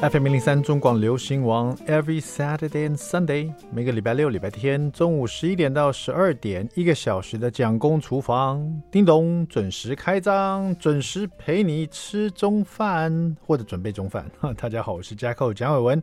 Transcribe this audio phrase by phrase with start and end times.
[0.00, 14.24] FM 零零三中广流行王，Every Saturday and Sunday，每个礼拜六、礼拜天中午十一点到十二点，一个小时的蒋公厨房，叮咚，准时开张，准时陪你吃中饭或者准备中饭。
[14.56, 16.02] 大家好，我是 Jacko 蒋伟文。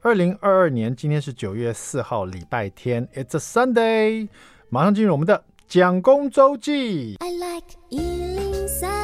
[0.00, 4.28] 二零二二年，今天是九月四号，礼拜天，It's a Sunday，
[4.68, 7.14] 马上进入我们的蒋公周记。
[7.20, 8.97] I like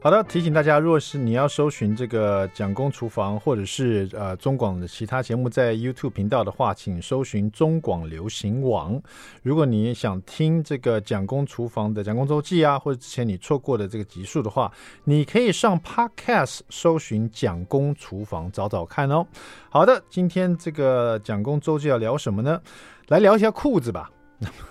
[0.00, 9.02] 好的，提醒大家，如果是你要搜寻这个蒋公厨房，或者是呃中广的其他节目在 YouTube 频道的话，请搜寻中广流行网。
[9.42, 19.26] 如果你想听这个蒋公厨房的蒋公周记啊，或者之前你错过的这个集数的话，你可以上 Podcast 搜寻蒋公厨房找找看哦。
[19.68, 22.62] 好的，今天这个蒋公周记要聊什么呢？
[23.08, 24.08] 来聊一下裤子吧。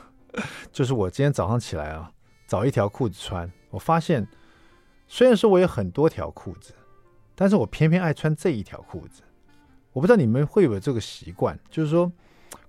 [0.71, 2.09] 就是我今天早上起来啊，
[2.47, 4.25] 找一条裤子穿，我发现。
[5.07, 6.73] 虽然说我有很多条裤子，
[7.35, 9.21] 但是我偏偏爱穿这一条裤子。
[9.93, 12.11] 我不知道你们会有这个习惯，就是说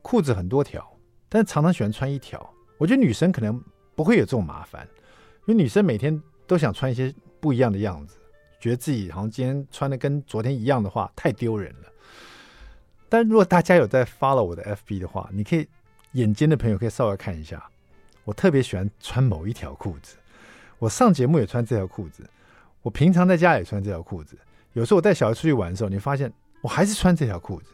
[0.02, 0.88] 裤子很多条，
[1.28, 2.54] 但是常常喜欢穿一条。
[2.78, 3.62] 我觉得女生可能
[3.94, 4.86] 不会有这种麻烦，
[5.46, 8.16] 因为女生每天都想穿一些不一样的样子，
[8.60, 11.88] 觉得自己好像今天穿的跟昨天一样的话，太丢人了。
[13.08, 15.66] 但如果大家有在 follow 我的 FB 的话，你可以
[16.12, 17.68] 眼尖的朋友可以稍微看一下，
[18.24, 20.16] 我特别喜欢穿某一条裤子。
[20.78, 22.28] 我上节目也穿这条裤子，
[22.82, 24.38] 我平常在家也穿这条裤子。
[24.74, 27.70] 有时候我带小孩出去玩的时候，你发现我还是穿这条裤子。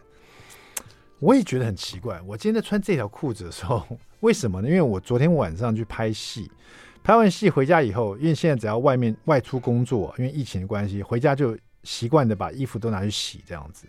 [1.20, 3.86] 我也觉得很奇怪，我今天在穿这条裤子的时候，
[4.20, 4.68] 为什么呢？
[4.68, 6.50] 因为我昨天晚上去拍戏，
[7.02, 13.86] 拍完戏回家以后，因为现在只要外面外出工作，因为疫情的关系，回家就习惯的把衣服都拿去洗这样子，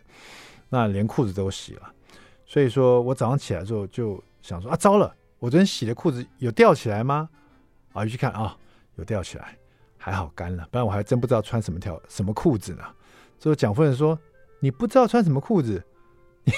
[0.70, 1.92] 那连裤子都洗了。
[2.46, 7.30] 所以说我早上起来之后就想说啊，糟了，我昨天洗的裤子有吊起来吗？
[7.94, 8.56] 啊，一去看啊。
[8.96, 9.58] 有吊起来，
[9.98, 12.84] 还好干了，不然我还真不知道穿什么条什么裤子呢。
[13.40, 14.18] 所以蒋夫人说
[14.60, 15.84] ：“你不知道穿什么裤子，
[16.44, 16.54] 你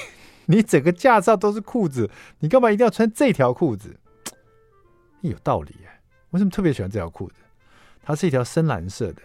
[0.45, 3.97] 你整个驾照都是裤子，你干嘛一定要穿这条裤子？”
[5.21, 5.99] 有道理哎。
[6.31, 7.35] 为什么特别喜欢这条裤子？
[8.03, 9.21] 它是一条深蓝色的，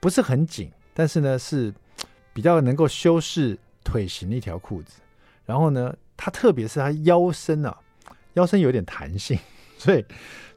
[0.00, 1.72] 不是很紧，但是呢是
[2.32, 5.00] 比较能够修饰腿型的一条裤子。
[5.46, 7.78] 然后呢，它特别是它腰身啊，
[8.34, 9.38] 腰身有点弹性。
[9.78, 10.04] 所以，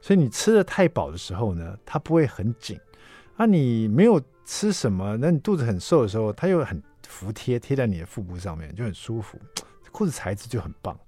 [0.00, 2.76] 所以你吃的太饱的时候呢，它不会很紧；
[3.36, 9.38] 啊，你没有吃什么，那你肚子很瘦的时候，它又很服帖，贴在你的腹部上面，就很舒服。
[9.92, 10.98] 裤子材质就很棒，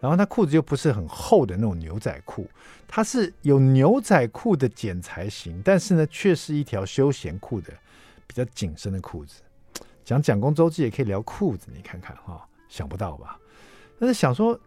[0.00, 2.46] 然后它裤子又不是很厚的那种牛仔裤，
[2.86, 7.72] 它是有牛仔裤的剪裁型，但是呢，却是一条休闲裤的
[8.26, 9.40] 比较紧身的裤子。
[10.04, 13.38] 讲蒋公周记也可以聊裤子，你看看哈、想不到吧？
[13.98, 14.60] 但是想说，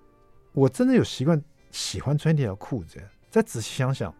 [0.53, 1.39] 我真的有习惯。
[1.71, 4.13] 喜欢穿这条裤子，再仔细想想，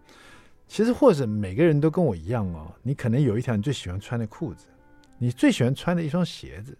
[0.67, 2.71] 其实或者每个人都跟我一样哦。
[2.83, 4.67] 你可能有一条你最喜欢穿的裤子，
[5.17, 6.77] 你最喜欢穿的一双鞋子。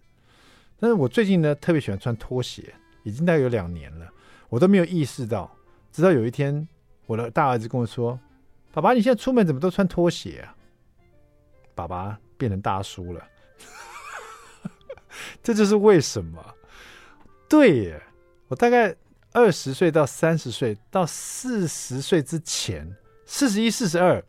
[0.78, 2.72] 但是我最近呢，特别喜欢穿拖鞋，
[3.02, 4.08] 已经大概有两年了，
[4.48, 5.50] 我都没有意识到。
[5.92, 6.66] 直到有一天，
[7.06, 8.18] 我的大儿子跟我说
[8.72, 10.54] ：“爸爸，你现在出门怎么都穿拖鞋啊？”
[11.74, 13.26] 爸爸变成大叔了，
[15.42, 16.54] 这就是为什么。
[17.48, 18.00] 对，
[18.46, 18.94] 我大概。
[19.32, 22.96] 二十岁到三十岁到四十岁之前，
[23.26, 24.22] 四十一、四十二，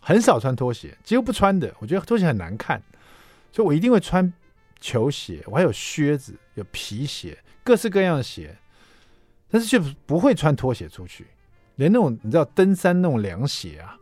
[0.00, 1.72] 很少穿拖鞋，几乎不穿的。
[1.78, 2.82] 我觉得拖鞋很难看，
[3.52, 4.32] 所以我一定会穿
[4.80, 5.44] 球鞋。
[5.46, 8.56] 我还有靴子，有皮鞋，各式各样的鞋，
[9.48, 11.26] 但是却不会穿拖鞋出去。
[11.76, 13.96] 连那种你知道登山那种凉鞋啊，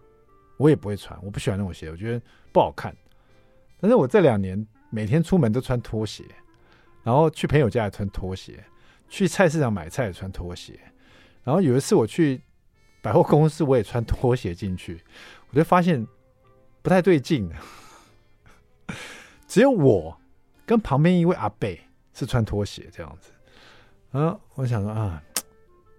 [0.57, 1.19] 我也不会穿。
[1.23, 2.97] 我不喜欢那种鞋，我觉得不好看。
[3.79, 6.25] 但是我这两年每天出门都穿拖鞋，
[7.03, 8.65] 然后去朋友家也穿拖鞋。
[9.09, 10.79] 去菜市场买菜也穿拖鞋，
[11.45, 12.43] 然后有一次我去
[13.01, 15.01] 百货公司，我也穿拖鞋进去，
[15.51, 16.05] 我就发现
[16.83, 17.49] 不太对劲。
[19.47, 20.19] 只有我
[20.67, 21.69] 跟旁边一位阿伯
[22.13, 23.31] 是穿拖鞋这样子。
[24.19, 25.23] 啊，我想说啊，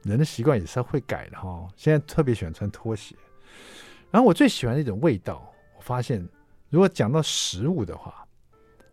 [0.04, 1.68] 人的习惯也是会改的哈。
[1.78, 3.16] 现在特别喜欢穿拖鞋。
[4.12, 6.28] 然后我最喜欢的一种味道，我发现
[6.70, 8.28] 如果讲到食物的话，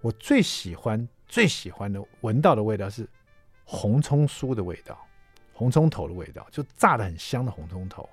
[0.00, 3.08] 我最喜欢最喜欢的闻到的味道是。
[3.64, 4.99] 红葱酥的味道，
[5.53, 8.09] 红葱头的味道，就炸的很香的红葱头。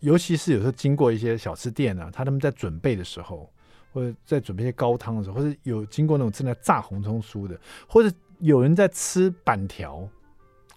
[0.00, 3.50] 尤其是有时候经过一些小吃店啊，他他们在准备的时候，
[3.92, 7.58] 或者在准备一些高汤的时候，或者有经过那种正在炸红葱酥的，
[7.88, 10.08] 或者有人在吃板条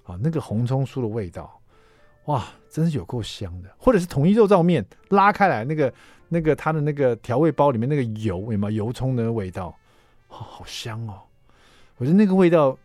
[0.04, 1.62] 啊，那个红葱酥的味道，
[2.26, 3.70] 哇，真是有够香的。
[3.78, 5.94] 或者是统一肉燥面拉开来，那个
[6.28, 9.68] 那个它的那个调味包里面那个油，有没有油葱的味道，
[10.30, 11.22] 哦，好香哦！
[11.98, 12.78] 我觉得那个味道。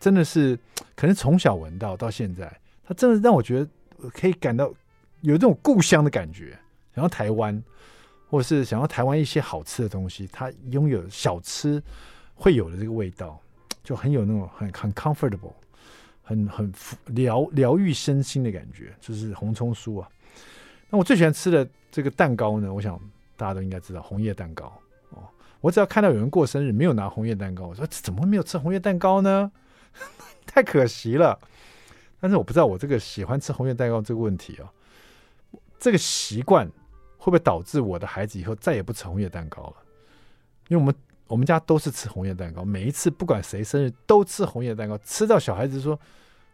[0.00, 0.58] 真的是，
[0.94, 2.50] 可能从小闻到到现在，
[2.86, 3.68] 它真的让我觉得
[4.10, 4.72] 可以感到
[5.22, 6.58] 有这种故乡的感觉。
[6.94, 7.62] 然后台湾，
[8.28, 11.80] 或是想要台湾一些好吃的东西，它拥有小吃
[12.34, 13.40] 会有的这个味道，
[13.84, 15.52] 就很有那种很很 comfortable，
[16.22, 16.72] 很很
[17.06, 20.08] 疗疗愈身心的感觉，就是红葱酥啊。
[20.90, 22.98] 那我最喜欢吃的这个蛋糕呢，我想
[23.36, 24.72] 大家都应该知道红叶蛋糕
[25.10, 25.22] 哦。
[25.60, 29.52] 我只要看到有人过生日没有拿红叶蛋糕，我说怎么会没有吃红叶蛋糕呢？
[30.46, 31.38] 太可惜了。
[32.20, 34.72] 但是我不知道我这个喜欢吃红叶蛋糕这个问题啊，
[35.78, 36.70] 这个习惯。
[37.20, 39.76] 会不会导致我的孩子以后再也不吃红叶蛋糕了？
[40.68, 40.94] 因为我们
[41.26, 45.98] 我们家都是吃红叶蛋糕，每一次不管谁生日都吃红叶蛋糕，吃到小孩子说：“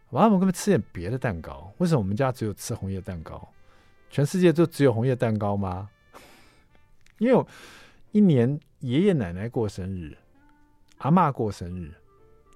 [0.09, 1.71] 妈妈，我们可不可以吃点别的蛋糕？
[1.77, 3.47] 为什么我们家只有吃红叶蛋糕？
[4.09, 5.87] 全世界就只有红叶蛋糕吗？”
[7.19, 7.45] 因为
[8.11, 10.17] 一年爷爷奶奶过生日，
[10.97, 11.93] 阿嬷过生日，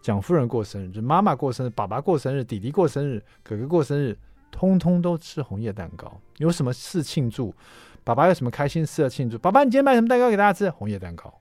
[0.02, 4.18] 蒋夫人过生日，就妈妈过生日，爸爸过生日，弟弟过生日，哥哥过生日，
[4.52, 6.20] 通通都吃红叶蛋糕。
[6.38, 7.54] 有什么事庆祝？
[8.04, 9.38] 爸爸有什么开心事要庆祝？
[9.38, 10.70] 爸爸，你今天买什么蛋糕给大家吃？
[10.70, 11.34] 红叶蛋糕，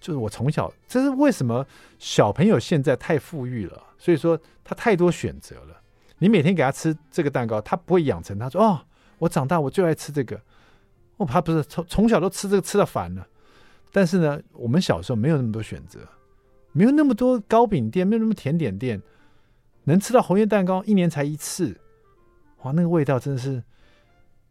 [0.00, 1.66] 就是我从小，这是为什么
[1.98, 5.80] 小朋友现在太富裕了，所以说他太多选择了。
[6.18, 8.80] 你每天给他吃这个蛋糕，他不会养成他说哦，
[9.18, 10.40] 我长大我就爱吃这个。
[11.16, 13.26] 我怕不是从从小都吃这个吃的烦了。
[13.90, 16.00] 但是呢，我们小时候没有那么多选择，
[16.74, 19.00] 没有那么多糕饼店，没有那么甜点店，
[19.84, 21.74] 能吃到红叶蛋糕，一年才一次，
[22.58, 23.62] 哇，那个味道真的是。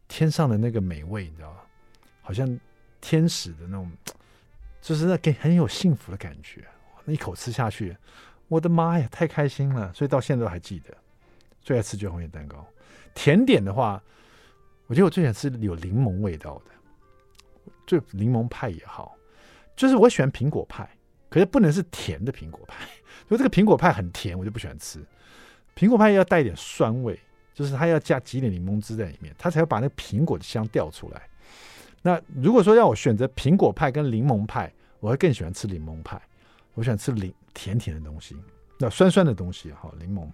[0.05, 1.57] 天上的那个美味，你知道吗？
[2.21, 2.59] 好像
[3.01, 3.89] 天使的那种，
[4.79, 6.63] 就是那给很有幸福的感觉。
[7.03, 7.95] 那一口吃下去，
[8.47, 9.91] 我的妈呀，太开心了！
[9.91, 10.95] 所以到现在都还记得，
[11.61, 12.63] 最爱吃就红叶蛋糕。
[13.15, 14.03] 甜点的话，
[14.85, 19.15] 我觉得我最喜欢吃有柠檬味道的，就柠檬派也好。
[19.75, 20.87] 就是我喜欢苹果派，
[21.33, 22.85] 可是不能是甜的苹果派。
[23.27, 25.03] 如果这个苹果派很甜，我就不喜欢吃。
[25.75, 27.19] 苹果派要带一点酸味。
[27.55, 31.21] 就是它要加几点柠檬汁在里面，它才会把那个苹果的香调出来。
[32.01, 36.19] 那如果说让我选择苹果派跟柠檬派，我会更喜欢吃柠檬派。
[36.73, 38.35] 我喜欢吃柠甜甜的东西，
[38.79, 40.27] 那酸酸的东西哈，柠檬。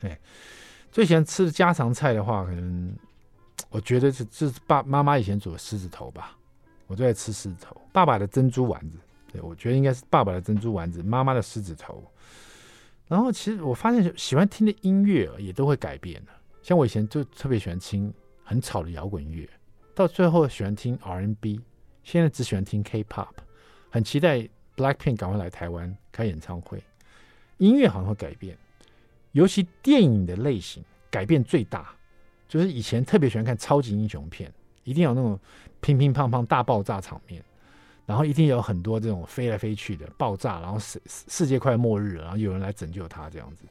[0.00, 0.16] 对，
[0.90, 2.96] 最喜欢吃的家常菜的话，可能
[3.68, 6.34] 我觉得是这是爸妈妈以前煮的狮子头吧。
[6.86, 8.96] 我最爱吃狮子头，爸爸的珍珠丸子。
[9.32, 12.04] 对，我觉得应该是爸爸的珍珠丸子，妈妈的狮子头。
[13.08, 16.22] 然后其实我发现喜欢听的音乐也都会改变，
[16.62, 18.12] 像我以前就特别喜欢听
[18.44, 19.48] 很吵的摇滚乐，
[19.94, 21.60] 到最后喜欢听 R N B，
[22.02, 23.28] 现在只喜欢听 K-pop，
[23.90, 26.82] 很期待 Blackpink 赶快来台湾开演唱会。
[27.58, 28.56] 音乐好像会改变，
[29.32, 31.94] 尤其电影的类型改变最大，
[32.48, 34.52] 就是以前特别喜欢看超级英雄片，
[34.84, 35.38] 一定有那种
[35.80, 37.44] 乒乒乓乓大爆炸场面。
[38.04, 43.64] 然后一定有很多这种飞来飞去的爆炸，然后世世界快末日了，然后有人来拯救他这样子。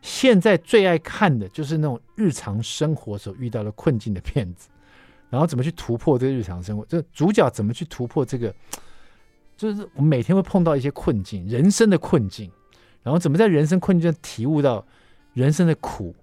[0.00, 4.68] 现在最爱看的就是那种日常生活所遇到的困境的片子，
[5.28, 8.54] 然后怎么去突破这个日常生活，这主角怎么去突破这个，
[9.56, 12.50] 就是我们每天会碰到一些困境，人生的困境，
[13.02, 14.86] 然后怎么在人生困境中体悟到
[15.32, 16.14] 人生的苦，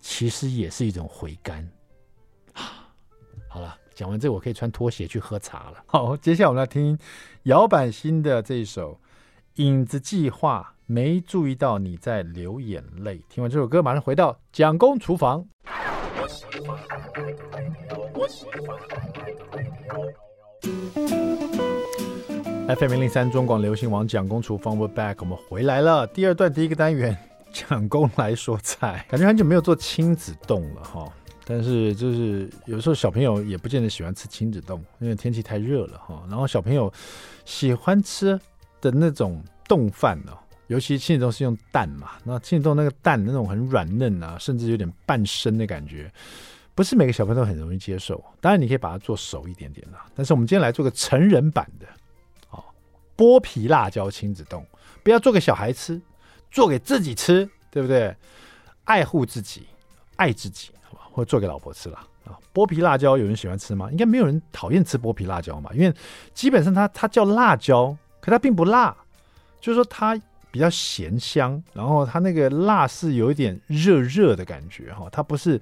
[0.00, 1.68] 其实也是一种回甘。
[3.48, 3.76] 好了。
[4.02, 5.76] 讲完这个，我可以穿拖鞋去喝茶了。
[5.86, 6.98] 好，接下来我们来听
[7.44, 8.94] 姚版新的这一首
[9.62, 13.20] 《影子计划》，没注意到你在流眼泪。
[13.28, 15.46] 听完这首歌，马上回到蒋公厨房。
[22.66, 26.08] FM 零零三中广流行网蒋公厨房，We're back，我们回来了。
[26.08, 27.16] 第二段第一个单元，
[27.52, 31.08] 蒋公来说菜，感觉很久没有做亲子丼了哈。
[31.44, 36.22] 但是就是有时候小朋友也不见得喜欢吃亲子冻，因为天气太热了哈。
[36.28, 36.92] 然后小朋友
[37.44, 38.38] 喜欢吃
[38.80, 40.32] 的那种冻饭呢，
[40.68, 46.12] 尤其亲子冻是用蛋嘛，那亲子冻那个蛋那种很软嫩啊，甚至有点半生的感觉，
[46.74, 48.22] 不是每个小朋友都很容易接受。
[48.40, 50.06] 当然你可以把它做熟一点点啦。
[50.14, 51.86] 但是我们今天来做个成人版的，
[52.50, 52.62] 哦，
[53.16, 54.64] 剥皮辣椒亲子冻，
[55.02, 56.00] 不要做给小孩吃，
[56.50, 58.14] 做给自己吃，对不对？
[58.84, 59.66] 爱护自己，
[60.16, 60.70] 爱自己。
[61.12, 62.38] 或做给老婆吃了啊！
[62.54, 63.90] 剥皮辣椒有人喜欢吃吗？
[63.90, 65.94] 应该没有人讨厌吃剥皮辣椒嘛，因为
[66.32, 68.96] 基本上它它叫辣椒，可它并不辣，
[69.60, 70.18] 就是说它
[70.50, 75.60] 比较咸香，然后它那个辣是有一点热热的感觉哈，它不是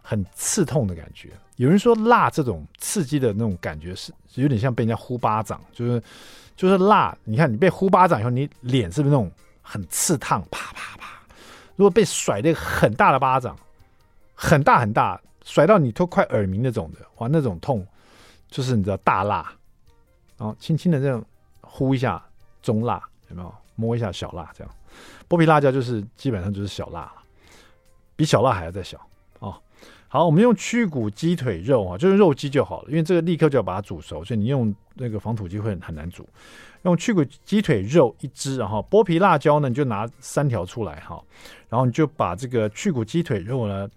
[0.00, 1.30] 很刺痛的感觉。
[1.56, 6.02] 有人说辣这种刺激的那种感觉是有点像被人家呼巴掌，就是
[6.56, 7.16] 就是辣。
[7.24, 9.30] 你看你被呼巴掌以后，你脸是不是那种
[9.60, 10.40] 很刺烫？
[10.50, 11.20] 啪啪啪！
[11.74, 13.56] 如果被甩那个很大的巴掌。
[14.40, 17.84] 很大很大，甩到你都快耳鸣那种的，哇，那种痛
[18.48, 19.52] 就是你知道大辣，
[20.36, 21.22] 然后轻轻的这样
[21.60, 22.24] 呼一下
[22.62, 23.52] 中辣，有没有？
[23.74, 24.74] 摸一下小辣，这样
[25.28, 27.12] 剥皮辣椒就是基本上就是小辣了，
[28.16, 28.98] 比小辣还要再小
[29.38, 29.54] 哦。
[30.08, 36.28] 好，我们用去骨鸡腿肉啊，就是肉鸡就好了，因为这个立刻就要把它煮熟，所以你用那个防土鸡会很难煮。
[36.82, 41.22] 用去骨鸡腿肉一只，然后剥皮辣椒呢，你就拿三条出来哈，
[41.68, 43.88] 然后你就把这个去骨鸡腿肉呢，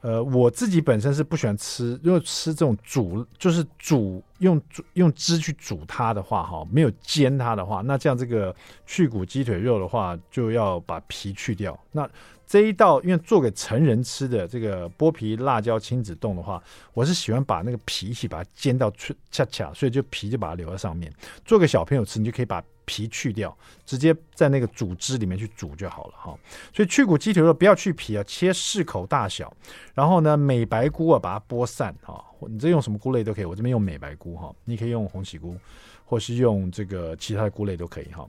[0.00, 4.60] 呃，我自己本身是不喜欢吃，如果吃这种煮，就是煮用
[4.94, 8.54] 用汁去煮它的话哈，没有煎它的话，那这样这个
[8.86, 11.78] 去骨鸡腿肉的话，就要把皮去掉。
[11.92, 12.08] 那
[12.46, 16.60] 这一道，因为做给成人吃的这个剥皮辣椒亲子冻的话，
[16.94, 21.12] 我是喜欢把那个皮一起把它煎到脆恰恰，所以就皮就把它留在上面。
[21.44, 23.56] 做给小朋友吃，你就可以把皮去掉，
[23.86, 26.36] 直接在那个煮汁里面去煮就好了哈。
[26.74, 29.56] 所以去骨鸡腿肉不要去皮啊，切适口大小。
[29.94, 32.24] 然后呢，美白菇啊，把它剥散哈。
[32.48, 35.56] 你这用什么菇类都可以，我这边用美白菇哈，你可以用红喜菇，
[36.04, 38.28] 或是用这个其他的菇类都可以哈。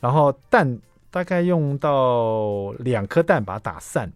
[0.00, 0.76] 然后蛋。
[1.12, 4.10] 大概用到两颗蛋把它打散，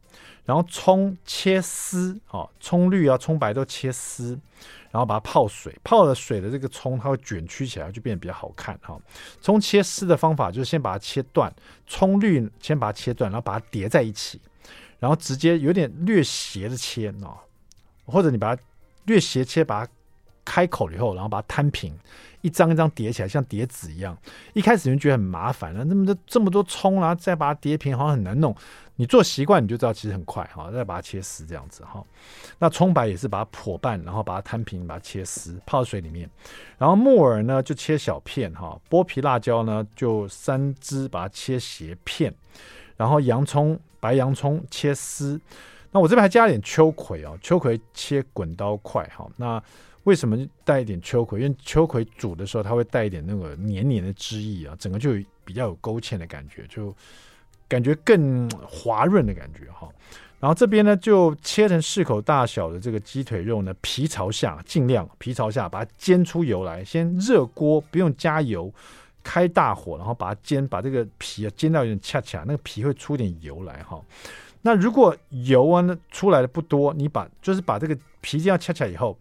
[0.46, 4.38] 然后葱切丝，哦，葱绿啊、葱白都切丝，
[4.96, 8.98] 然后把它泡水，泡了水的这个葱它会卷曲起来，就变得比较好看哈。
[9.42, 11.54] 葱切丝的方法就是先把它切断，
[11.86, 14.40] 葱绿先把它切断，然后把它叠在一起，
[14.98, 17.36] 然后直接有点略斜的切哦，
[18.06, 18.62] 或者你把它
[19.04, 19.92] 略斜切，把它
[20.46, 21.92] 开口了以后，然后把它摊平。
[22.42, 24.16] 一张一张叠起来，像叠纸一样。
[24.52, 28.54] 一开始你就觉得很麻烦了，那么多这么多葱，然后再把它叠平，好像很难弄。
[28.94, 30.70] 你做习惯，你就知道其实很快哈。
[30.70, 32.04] 再把它切丝这样子哈。
[32.58, 36.30] 那葱白也是把它剖半，然后把它摊平，把它切丝，泡在水里面。
[36.78, 38.78] 然后木耳呢就切小片哈。
[38.88, 42.32] 剥皮辣椒呢就三只，把它切斜片。
[42.96, 45.40] 然后洋葱，白洋葱切丝。
[45.90, 49.28] 那我这边还加了点秋葵哦，秋葵切滚刀块哈。
[49.36, 49.60] 那
[50.06, 51.40] 为什么带一点秋葵？
[51.40, 55.10] 因为秋葵煮的时候，它会带一点那个黏黏的汁液啊，整个就
[55.44, 56.94] 比较有勾芡的感觉，就
[57.66, 59.88] 感觉更滑润的感觉哈。
[60.38, 66.84] 然后这边呢，就切成适口大小的这个鸡腿肉呢，皮朝下，尽量皮朝下把它煎出油来。
[66.84, 68.72] 先热锅，不用加油，
[69.24, 74.00] 开大火，然后把它煎，把这个皮啊煎到有点恰恰，那个皮会出点油来哈。
[74.62, 79.18] 那如果油啊出来的不多，你把就是把这个皮煎到恰恰以后。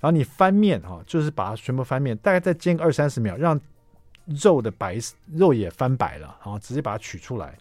[0.00, 3.60] 然后你翻面哈，就是把它全部翻面，大概再煎个二三十秒，让
[4.26, 4.96] 肉的白
[5.32, 7.56] 肉也翻白了，然后直接把它取出来，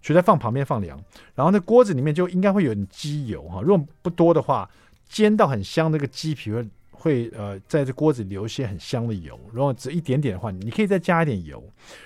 [0.00, 1.02] 取在放旁边放凉。
[1.34, 4.68] 然后那锅子里面就应该会有点鸡油哈，如果不多的话，
[5.08, 9.38] 煎到很香，那个鸡皮会会呃在这锅子留一些很香的油。
[9.52, 11.60] 如果只一点点的话，你可以再加一点油。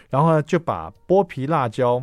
[0.08, 2.02] 然后呢，就把剥皮辣椒，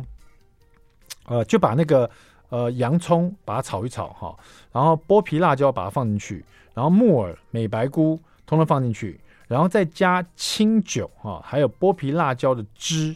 [1.26, 2.08] 呃，就把那个
[2.50, 4.38] 呃洋葱把它炒一炒哈，
[4.70, 6.44] 然后剥皮辣椒把它放进去。
[6.74, 13.14] 然后木耳、美白菇通通放进去，然后再加清酒哈，还有剥皮辣椒的汁，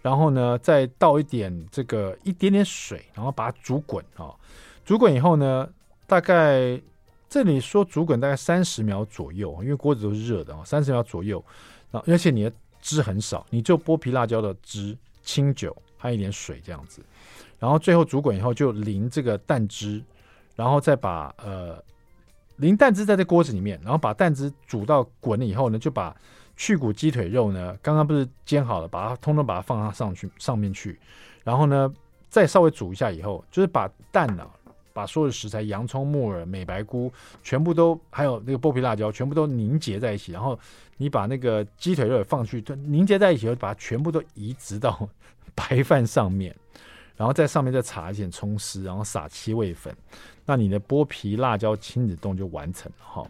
[0.00, 4.32] 然后呢再倒一点这个一点点水，然后把它煮滚啊。
[4.84, 5.68] 煮滚以后呢，
[6.06, 6.80] 大概
[7.28, 11.42] 这里说煮滚大概三十秒左右，因为锅子都是热的啊，三十秒左右。
[11.90, 17.02] 啊，而且你的汁很少，你就剥皮辣椒的汁、清酒还有一点水这样子。
[17.58, 20.02] 然后最后煮滚以后就淋这个蛋汁，
[20.56, 21.82] 然后再把呃。
[22.56, 26.14] 淋蛋汁在这锅子里面，然后把蛋汁煮到滚了以后呢，就把
[26.56, 30.98] 去骨鸡腿肉呢，刚刚不是煎好了，把它通通把它放上去上面去，
[31.42, 31.92] 然后呢
[32.28, 34.50] 再稍微煮一下以后，就是把蛋呢、啊，
[34.92, 40.56] 把所有的食材，洋葱、木耳、美白菇，全部都还有那个剥皮辣椒，全部都凝结在一起，然后
[40.96, 45.08] 你把那个鸡腿肉也放去，凝结在一起后，把它全部都移植到
[45.56, 46.54] 白饭上面。
[47.16, 49.94] 然后在上面再撒一点葱丝，然后撒七味粉，
[50.44, 53.26] 那你的剥皮辣椒亲子冻就完成了哈。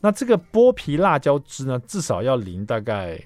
[0.00, 3.18] 那这个剥皮辣椒汁呢，至少要淋大概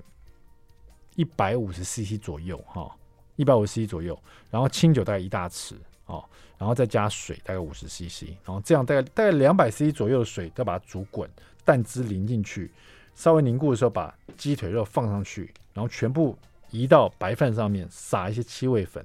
[1.16, 2.94] 一百五十 CC 左右哈，
[3.34, 4.16] 一百五十 CC 左右。
[4.50, 5.74] 然后清酒大概一大匙
[6.06, 6.24] 哦，
[6.56, 11.28] 然后再加水大概五十 CC，然后这样大概大概两百 CC 左右的水，再把它煮滚，
[11.64, 12.70] 蛋汁淋进去，
[13.16, 16.38] 稍微凝固的时候，把鸡腿肉放上去，然后全部
[16.70, 19.04] 移到白饭上面，撒一些七味粉。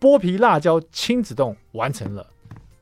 [0.00, 2.24] 剥皮辣椒亲子冻完成了，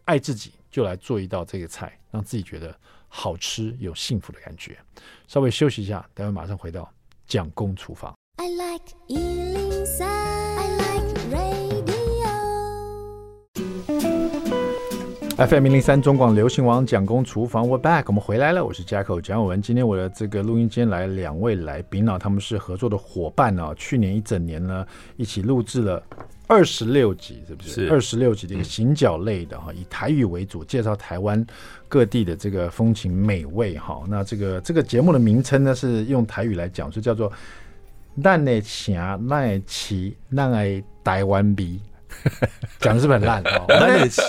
[0.05, 4.77] 爱自己就来做一道这个菜，让自己觉得好吃有幸福的感觉。
[5.27, 6.87] 稍微休息一下，待会马上回到
[7.27, 8.15] 蒋公厨房。
[8.37, 8.83] I like
[15.39, 19.61] FM 一零三中广流行王蒋公厨房，We're back，我们回来了，我是 Jacko 蒋友文。
[19.61, 23.75] 今天我的这个录音间来两位来宾呢，他们是合作的伙伴呢。
[23.75, 26.03] 去年一整年呢，一起录制了
[26.47, 27.91] 二十六集，是不是？
[27.91, 31.45] 二十六集的一个行脚类的哈，以台语为主，介绍台湾
[31.89, 34.05] 各地的这个风情美味哈。
[34.09, 37.33] 那这个这个节目的名称呢，是用台语来讲，就叫做
[38.23, 38.95] “咱的城，
[39.29, 41.81] 咱的旗，咱的台湾味”。
[42.81, 43.43] 讲的是不是很烂？
[43.69, 44.23] 咱的吃，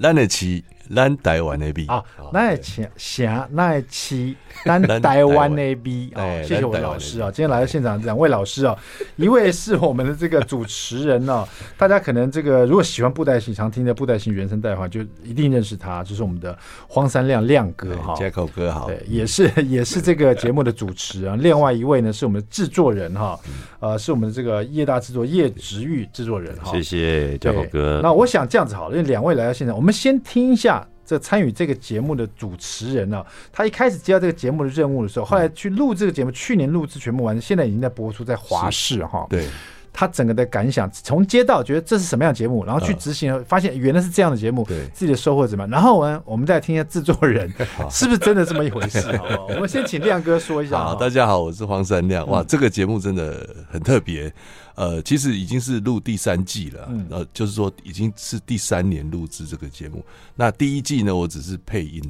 [0.00, 0.62] 咱的吃，
[0.94, 2.02] 咱台湾的 B 啊，
[2.32, 5.48] 那前霞那期 咱台湾。
[5.48, 8.76] 的 B 啊，谢谢我老师啊，今天来到现场两位老师啊，
[9.16, 23.38] 一位是我们的这个主持人呢，大家可能这个如果喜欢布袋戏常听的布袋戏原声带的话，就一定认识他，就是我们的荒山亮亮哥哈，街口哥好，对，也是 也是这个节目的主持啊，另外一位呢是我们的制作人哈，
[23.80, 28.00] 呃，是我们的这个叶大制作叶植玉制作人哈，谢谢街口哥。
[28.02, 30.77] 那我想这样子好了，因为两位来到现场，我们先听一下。
[31.08, 39.26] 这参与这个节目的主持人呢、他一开始接到这个节目的任务的时候，后来去录这个节目，去年录制全部完成，现在已经在播出，在华视哈。
[39.30, 39.46] 对，
[39.98, 45.70] 他整个的感想，从接到觉得这是什么样的节目，然后去执行，发现原来是这样的节目，对，自己的收获怎么样？
[45.72, 47.52] 然后呢，我们再来听一下制作人
[47.90, 49.00] 是不是真的这么一回事？
[49.16, 49.46] 好不好？
[49.48, 50.78] 我们先请亮哥说一下。
[50.78, 52.24] 好，大家好，我是黄山亮。
[52.28, 54.32] 哇，这个节目真的很特别。
[54.76, 60.04] 呃，其实已经是录第三季了，嗯，呃，就是说已经是第三年录制这个节目。
[60.36, 62.00] 那第一季呢，我只是配音，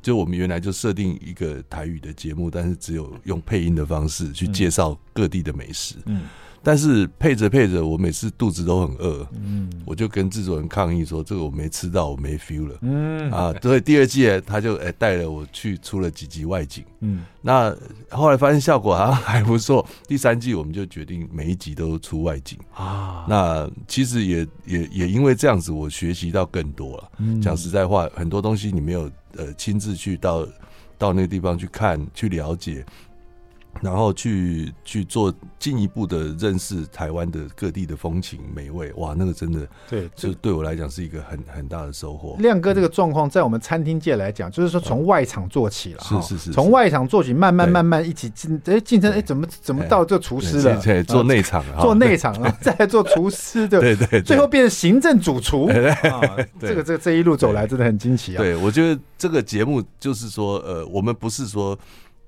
[0.00, 6.22] 就我们原来就设定一个台语的节目，但是只有用配音的方式去介绍各地的美食，嗯。
[6.66, 17.72] 嗯但是配着配着，我每次肚子都很饿，嗯，我就跟制作人抗议说：“这个我没吃到，我没 feel 了。”嗯啊，所以第二季他就哎带了我去出了几集外景，嗯，那
[18.10, 19.86] 后来发现效果好像还不错。
[20.08, 23.24] 第三季我们就决定每一集都出外景啊。
[23.28, 27.10] 那其实也也也因为这样子，我学习到更多了。
[27.40, 30.44] 讲实在话，很多东西你没有呃亲自去到
[30.98, 32.84] 到那个地方去看去了解。
[33.80, 42.36] 然后去去做进一步的认识台湾的各地的风情美味，哇，那个真的对，就对我来讲是一个很很大的收获。
[42.38, 50.80] 亮哥这个状况在我们餐厅界来讲，就是说从外场做起了，是是是，从外场做起，慢慢慢慢一起进，哎，竞争，哎，怎么怎么到这厨师了？
[50.82, 55.68] 对，做内场，做内场啊， 再做厨师的，对对，最后变成行政主厨。
[56.60, 58.38] 这个这个这一路走来真的很惊奇啊！
[58.38, 61.78] 对，我觉得这个节目就是说，呃，我们不是说。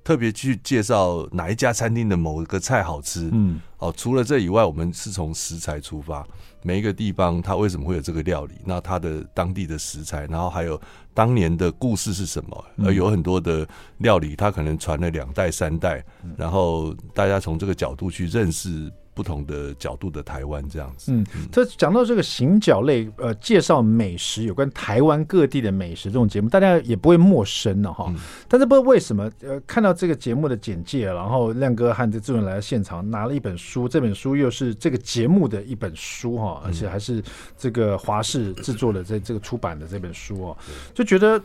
[0.03, 6.25] 特别去介绍哪一家餐厅的某个菜好吃，嗯，哦，除了这以外，我们是从食材出发，
[6.63, 10.79] 每一个地方它为什么会有这个料理，那它的当地的食材，然后还有
[11.13, 16.03] 当年的故事是什么，而有很多的料理，它可能传了两代三代，
[16.37, 18.91] 然后大家从这个角度去认识。
[19.19, 28.05] 不同的角度的台湾这样子，嗯，这讲到这个行脚类，呃，介绍美食，有关台湾各地的美食这种节目，大家也不会陌生的哈。
[28.07, 28.15] 嗯、
[28.47, 37.21] 但是不知道为什么，呃，看到这个节目的简介，然后亮哥和这制作人来到现场，拿了一本书，这本书又是这个节目的一本书哈，而且还是
[37.57, 40.57] 这个华视制作的这这个出版的这本书哦，
[40.93, 41.41] 就觉得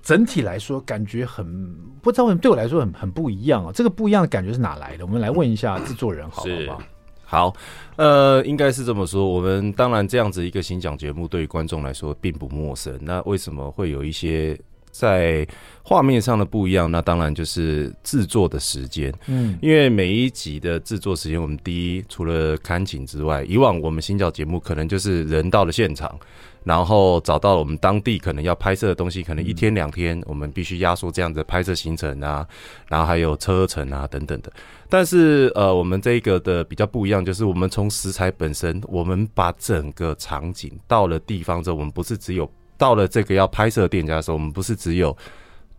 [0.00, 3.72] 整体来说感觉很不知道为什么对我来说很很不一样啊。
[3.74, 5.04] 这个不一样的感觉是哪来的？
[5.04, 6.80] 我们来问一下制作人，好不好？
[7.28, 7.52] 好，
[7.96, 9.28] 呃，应该是这么说。
[9.28, 12.96] 我们当然这样子一个新讲节目，对于观众来说并不陌生。
[13.02, 14.56] 那为什么会有一些
[14.98, 15.46] 在
[15.82, 16.90] 画面上的不一样？
[16.90, 19.12] 那当然就是制作的时间。
[19.26, 26.18] 嗯，因为每一集的制作时间，我们第一除了看景之外，以往我们新角节目可能就是人到了现场。
[26.64, 32.44] 然后找到了我们当地可能要拍摄的东西，可能一天两天，我们必须压缩这样的拍摄行程啊，
[32.88, 34.52] 然后还有车程啊等等的。
[34.88, 45.16] 但是呃，我们这个的比较不一样，就是我们从食材本身，我们把整个场景到了地方之后，我们不是只有到了这个要拍摄店家的时候，我们不是只有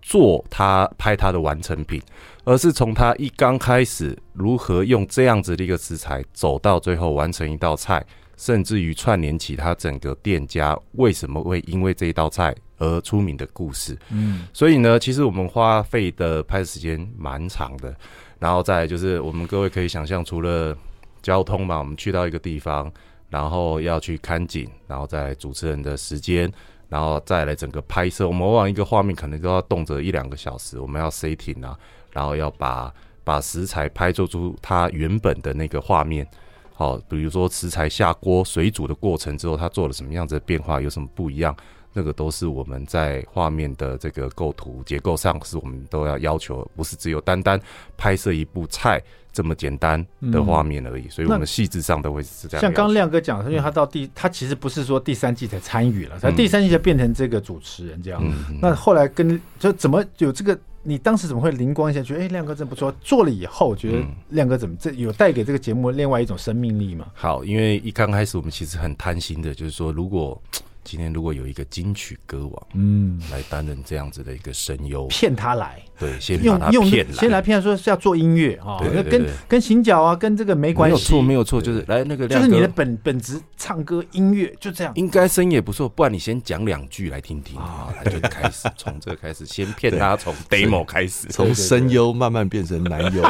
[0.01, 2.01] 做他拍他的完成品，
[2.43, 8.05] 而是从他一刚开始如何用这样子的一个食材走到最后完成一道菜。
[8.39, 17.91] 甚至于串联起他整个店家为什么会因为这一道菜而出名的故事，嗯，所以呢，其实我们花费的拍摄时间蛮长的，
[18.37, 20.77] 然后再就是我们各位可以想象，除了
[21.23, 22.91] 交通嘛，我们去到一个地方，
[23.27, 26.47] 然后要去看景，然后再主持人的时间，
[26.89, 31.77] 然后再来整个拍摄，我们往往一个画面可能都要动辄一两个小时，我们要 setting 啊，
[32.11, 36.27] 然后要把把食材拍做出它原本的那个画面。
[36.73, 41.55] 好，比如说食材下锅水煮的过程之后，它做了什么样子的变化，有什么不一样？
[41.93, 47.59] 那个都是我们在画面的这个构图结构上，是我们都要要求，不是只有单单
[47.97, 49.01] 拍摄一部菜
[49.33, 51.03] 这么简单的画面而已。
[51.03, 52.61] 嗯、所以我们细致上都会是这样。
[52.61, 58.21] 像刚刚亮哥讲，因为他到第，他其实不是说第三季才参与了，他第三季才变成这个主持人这样。
[58.23, 60.57] 嗯、那后来跟就怎么有这个？
[60.83, 62.89] 你当时怎么会灵光一现，觉得哎，亮哥真不错。
[63.01, 67.07] 做了以后，觉得亮哥怎么这有带给这个节目另外一种生命力吗？
[67.13, 70.41] 好，因为一刚开始我们其实很贪心的，就是说如果
[70.87, 93.21] 今天如果有一个金曲歌王，嗯，来担任这样子的一个声优，骗他来，对，先用用骗先来骗他说是要做音乐啊，那跟跟行脚啊，跟这个没关系，没有错，没有错，就是来那个就是你的本本职唱歌音乐就这样，应该声音也不错，不然你先讲两句来听听啊，他就开始 从这个开始先骗他，从 demo 开始，从声优慢慢变成男优。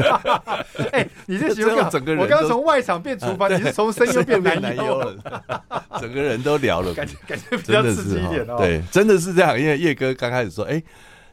[0.92, 5.14] 哎，你这形容 整个人，我刚刚从外场变厨房，你是从声优变男优了，
[6.00, 8.56] 整个人都聊了，感觉 感觉比较刺激一点哦。
[8.58, 10.82] 对，真的是这样，因为叶哥刚开始说，哎，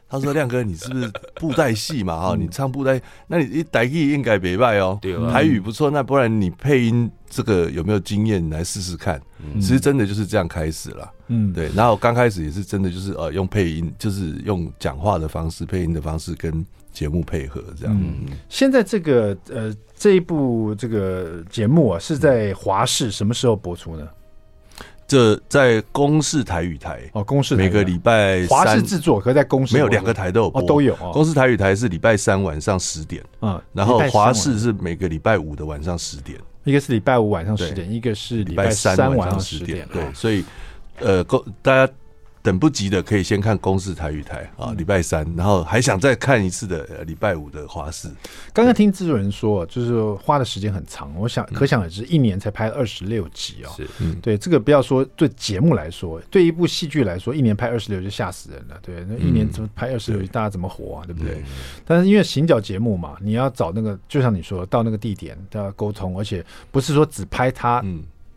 [0.08, 2.20] 他说亮哥，你是不是布袋戏嘛？
[2.20, 4.98] 哈，你唱布袋，那你一台语应该没败哦，
[5.32, 8.44] 台语不错，那不然你配音这个有没有经验？
[8.44, 9.20] 你来试试看。
[9.56, 11.70] 其实真的就是这样开始了，嗯，对。
[11.74, 16.64] 然后刚开始也是真的就是呃用配音，就是用讲话的方式配音的方式跟
[16.94, 17.94] 节目配合这样。
[17.94, 24.08] 嗯，现在这个呃这一部这个节目啊是在华视什么时候播出呢？
[25.06, 30.94] 这在公视台语台哦，公视每个礼拜华视制作，可在公视没有两个台都有播，都有。
[30.94, 36.38] 哦公视台语台是礼拜三晚上十点，嗯，然后华视是每个礼拜五的晚上十点。
[36.64, 39.86] 一个是礼拜五晚上十点，一个是礼拜三晚上十点。
[39.92, 40.42] 对，所以
[41.00, 41.92] 呃，公大家
[42.44, 48.06] 等不及的可以先看公视台语台啊，礼拜三，然后还想再看一次的礼拜五的华视。
[48.52, 53.72] 刚刚听制作人说，就是花的时间很长，我想可想而知，一年才拍二十六集哦。
[53.74, 53.88] 是，
[54.20, 58.78] 对这个不要说对节目来说，对一部戏剧来说，一年拍二十六就吓死人了。
[58.82, 61.06] 对，那一年怎么拍二十六集，大家怎么活啊？
[61.06, 61.42] 对不对？
[61.86, 67.82] 但是因为行脚节目嘛，你要找那个，就像你说，到那个地点都要沟通，而且不是说只拍他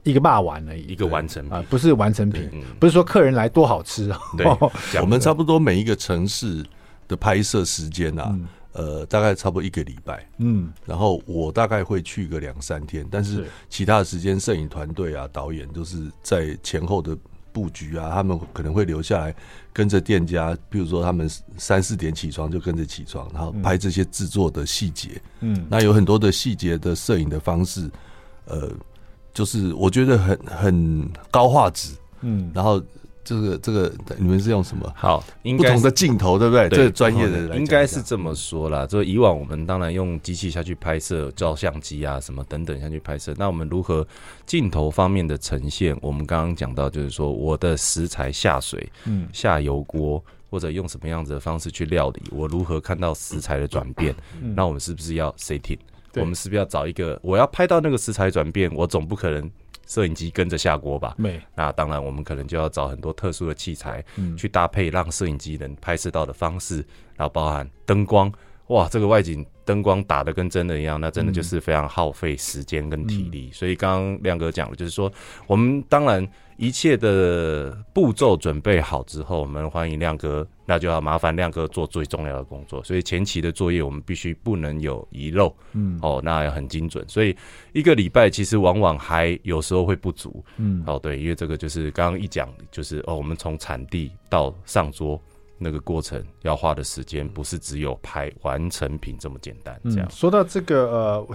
[0.09, 4.11] 一个霸完而已，一个完成啊，不是完成品，不是说客人来多好吃。
[4.37, 4.45] 对，
[5.01, 6.65] 我们差不多每一个城市
[7.07, 8.35] 的拍摄时间啊。
[8.73, 17.17] 呃，大概差不多一个礼拜，嗯，然后我大概会去个两三天，但是其他的时间，摄影团队啊、导演都是在前后的
[17.51, 19.33] 布局啊，他们可能会留下来
[19.73, 27.89] 跟着店家，比如说他们三四点起床就跟着起床，然后拍这些制作的细节，嗯，那有很多的细节的摄影的方式，
[28.45, 28.69] 呃，
[29.37, 32.81] 就是我觉得很很高画质，嗯，然后。
[33.29, 34.89] 这个这个你们是用什么？
[34.95, 35.21] 好，
[35.57, 36.69] 不同的镜头，对不对？
[36.69, 38.87] 对，专业的人应该是这么说啦。
[38.87, 43.35] 就以往我们当然用机器下去拍摄，照相机啊什么等等下去拍摄。
[43.37, 44.07] 那我们如何
[44.45, 45.93] 镜头方面的呈现？
[46.01, 54.15] 我们刚刚讲到，就是说我的食材下水，嗯，下油锅或者用什么样子的方式去料理，我如何看到食材的转变？
[54.55, 55.79] 那我们是不是要 setting？
[56.19, 57.19] 我们是不是要找一个？
[57.23, 59.49] 我要拍到那个食材转变，我总不可能。
[59.89, 61.41] 摄影机跟着下锅吧，没。
[61.55, 64.03] 那当然，我们可能就要找很多特殊的器材，
[64.37, 68.29] 去搭配，让摄影机能拍摄到的方式，然后包含灯光，
[68.67, 73.49] 哇，这个外景灯光打得跟真的一样，那真的就是非常耗费时间跟体力。
[73.53, 75.09] 所以刚刚亮哥讲的，就是说，
[75.45, 76.27] 我们当然。
[76.57, 82.83] 一切的步骤准备好之后，我们欢迎亮哥，那就要麻烦亮哥做最重要的工作。
[82.83, 87.07] 所以前期的作业我们必须不能有遗漏，嗯，哦，那要很精准。
[87.07, 87.35] 所以
[87.73, 95.21] 一个礼拜其实往往还有时候会不足，嗯，哦，对，因为这个就是刚刚一讲，就是哦，我们从产地到上桌
[95.59, 99.79] 那个过程要花的时间，不是只有拍完成品这么简单。
[99.83, 101.27] 这样、嗯、说到这个呃。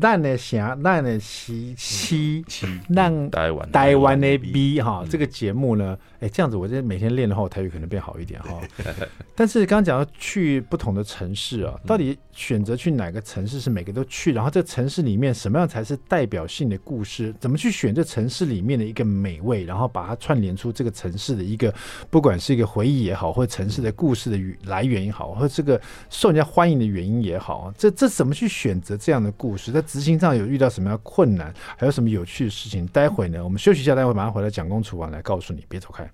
[0.00, 2.44] 咱的城，咱的西西，
[2.88, 8.60] 让台湾台湾的 B 哈，这个节目呢，哎，这样子，我这每天练的话，我台语可能变好一点哈。
[9.34, 14.32] 但是刚刚讲到去不同的城市啊，到底选择去哪个城市是每个都去？
[14.32, 17.34] 然后这城市里面什么样才是代表性的故事？
[17.38, 21.72] 怎么去选这城市里面的一个美味，然后把它串联出这个城市的一个，
[22.10, 29.70] 不管是一个回忆也好，或者城市的故事的来源也好，或者这个受人家欢迎的原因也好，这这怎么去选择这样的故事？
[29.70, 32.86] 在执行上有遇到什么样困难，还有什么有趣的事情？
[32.88, 36.10] 待会呢，我们休息一下，待会马上回来蒋公厨房来告诉你，别走开。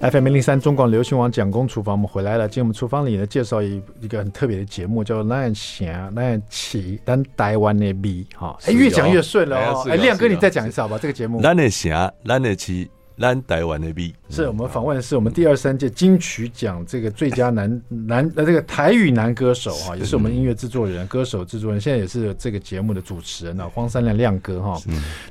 [0.00, 2.48] FM 零零三中广流行网蒋公厨房，我们回来了。
[2.48, 7.92] 今天我们厨房里呢，介绍一一个很特别的节目，叫做《咱城咱起咱台湾的味》
[8.36, 8.58] 哈。
[8.66, 9.86] 哎，越讲越顺了哦。
[9.88, 10.98] 哎，亮哥，你再讲一次好吧？
[11.00, 11.40] 这个节目。
[11.40, 12.88] 咱的城，咱的市。
[13.18, 24.80] 咱台湾的 B 是我们访问的是我们第二三届金曲奖这个最佳男 男呃这个台语男歌手啊，也是我们音乐制作人、歌手制作人，现在也是这个节目的主持人啊，荒山亮亮哥哈，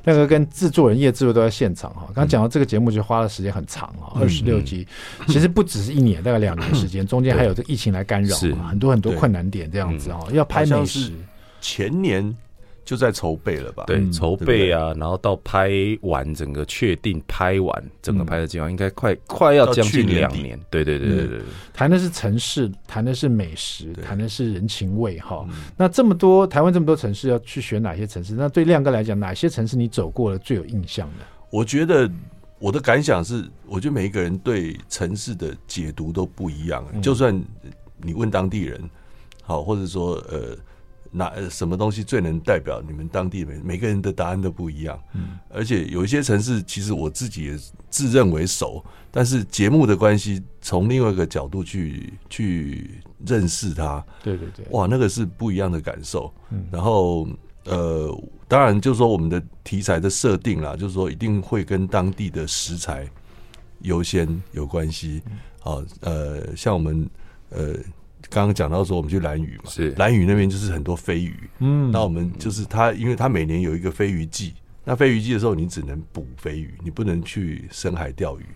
[0.04, 2.08] 亮哥跟制作人叶制作都在现场哈。
[2.14, 4.86] 刚讲到这个节目就花了时间很长啊，二十六集，
[5.26, 8.36] 其实不只是一年，大概两年时间，中间还有这疫情来干扰，
[8.68, 11.12] 很多很多困难点这样子哈，要拍美食。
[11.60, 12.36] 前年
[12.92, 13.84] 就在筹备了吧？
[13.86, 15.70] 对，筹备啊，然后到拍
[16.02, 20.60] 完整个确定拍完整个拍的计划，应该快快要将近两年。
[20.68, 21.40] 对对对对对，
[21.72, 25.48] 谈的是城市，谈的是美食，谈的是人情味哈。
[25.74, 28.34] 那这么多台湾这么多城市，要去选哪些城市？
[28.34, 31.24] 那对亮哥来讲，哪些城市你走过了最有印象的？
[31.48, 32.10] 我觉得
[32.58, 36.84] 我的感想是，我觉得每一个人对城市的解读都不一样。
[37.00, 37.42] 就算
[38.02, 38.78] 你问当地人，
[39.42, 40.54] 好，或者说呃。
[41.14, 47.58] 哪什么东西最能代表你们当地每每个人的答案都不一样，嗯，而且有一些城市其实我自己也
[47.90, 56.32] 自认为熟，但是节目的关系，从另外一个角度去去认识它，对对对，哇，那个是不一样的感受。
[56.50, 57.28] 嗯，然后
[57.64, 58.10] 呃，
[58.48, 63.06] 当然就是说我们的题材的设定啦，就是说一定会跟当地的食材
[63.80, 65.22] 优先有关系。
[65.60, 67.06] 好，呃，像我们
[67.50, 67.76] 呃。
[68.30, 74.54] 刚刚讲到说，我们去蓝屿嘛，是蓝屿那边就是很多飞鱼，嗯，那我们就是它，因为它每年有一个飞鱼季，
[74.84, 78.46] 那飞鱼季的时候，你只能捕飞鱼，你不能去深海钓鱼，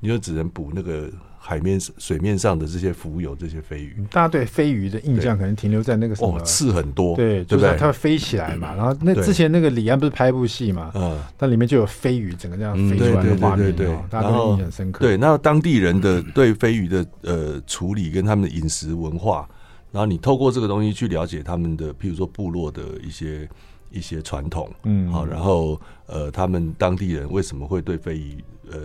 [0.00, 1.10] 你就只能捕那个。
[1.42, 8.74] 海面水面上的这些浮游这些飞鱼，大家对飞鱼的印象可能停留在那个什么哦，刺很多，对，就是它会飞起来嘛。
[8.74, 15.02] 然后那之前那个李安不是拍一部戏嘛，嗯，那里面就有飞鱼整个这样飞出来的画面，对，大家都印象深刻。
[15.02, 19.48] 对，那当地人的对飞鱼的呃处理跟他们的饮食文化，
[19.90, 23.48] 然后你透过这个东西去了解他们的，譬如说部落的一些
[23.90, 28.78] 一些传统，嗯，好，然后呃，他们当地人为什么会对飞鱼呃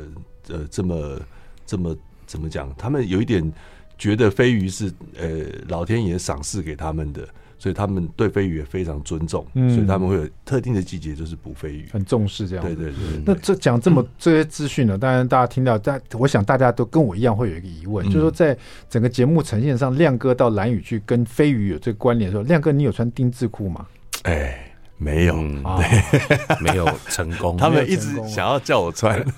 [0.48, 1.20] 呃这么
[1.66, 1.94] 这么。
[2.26, 2.74] 怎么讲？
[2.78, 3.52] 他们有一点
[3.98, 5.28] 觉得飞鱼是呃
[5.68, 12.66] 老天爷赏赐给他们的，所以他们对飞鱼也非常尊重，嗯、所以他们会有特定的季节就是捕飞鱼，很重视这样。
[12.66, 13.24] 对对对，对。
[13.26, 14.98] 那这讲这么这些资讯呢？
[14.98, 18.58] 当然大家听到，但我想大家都跟我一样会有一个疑问，嗯、就是说在
[18.90, 23.86] 整个节目呈现上，亮哥到蓝宇去跟飞鱼有这个关联的时候，亮哥你有穿丁字裤吗？
[24.24, 24.65] 哎。
[24.98, 27.58] 没有，嗯、对，没有成功。
[27.60, 29.22] 他们一直想要叫我穿，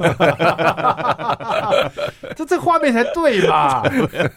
[2.36, 3.82] 这这画面才对吧？